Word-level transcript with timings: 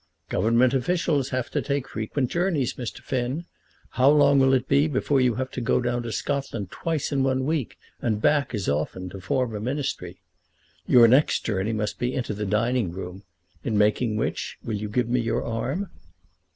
"Government 0.29 0.73
officials 0.73 1.29
have 1.29 1.51
to 1.51 1.61
take 1.61 1.87
frequent 1.89 2.31
journeys, 2.31 2.73
Mr. 2.73 3.01
Finn. 3.01 3.45
How 3.91 4.09
long 4.09 4.39
will 4.39 4.55
it 4.55 4.67
be 4.67 4.87
before 4.87 5.21
you 5.21 5.35
have 5.35 5.51
to 5.51 5.61
go 5.61 5.79
down 5.79 6.01
to 6.01 6.11
Scotland 6.11 6.71
twice 6.71 7.11
in 7.11 7.21
one 7.21 7.45
week, 7.45 7.77
and 8.01 8.19
back 8.19 8.55
as 8.55 8.67
often 8.67 9.09
to 9.09 9.21
form 9.21 9.55
a 9.55 9.59
Ministry? 9.59 10.17
Your 10.87 11.07
next 11.07 11.45
journey 11.45 11.71
must 11.71 11.99
be 11.99 12.15
into 12.15 12.33
the 12.33 12.47
dining 12.47 12.91
room; 12.91 13.21
in 13.63 13.77
making 13.77 14.15
which 14.15 14.57
will 14.63 14.73
you 14.73 14.89
give 14.89 15.07
me 15.07 15.19
your 15.19 15.43
arm?" 15.45 15.91